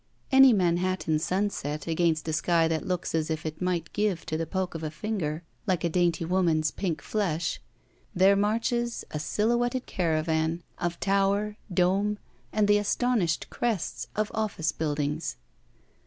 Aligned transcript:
Any 0.31 0.51
Manhattan 0.51 1.19
sunset, 1.19 1.85
against 1.85 2.27
a 2.27 2.33
sky 2.33 2.67
that 2.67 2.87
looks 2.87 3.13
as 3.13 3.29
if 3.29 3.45
it 3.45 3.61
might 3.61 3.93
give 3.93 4.25
to 4.25 4.35
the 4.35 4.47
poke 4.47 4.73
of 4.73 4.81
a 4.81 4.89
&iger, 5.05 5.41
like 5.67 5.83
a 5.83 5.89
dainty 5.89 6.25
woman's 6.25 6.71
pink 6.71 7.03
flesh, 7.03 7.61
there 8.15 8.35
marches 8.35 9.05
a 9.11 9.19
sil 9.21 9.53
houetted 9.53 9.85
caravan 9.85 10.63
of 10.79 10.99
tower, 10.99 11.55
dome, 11.71 12.17
and 12.51 12.67
the 12.67 12.79
astonished 12.79 13.51
crests 13.51 14.07
of 14.15 14.31
office 14.33 14.71
buildings. 14.71 15.35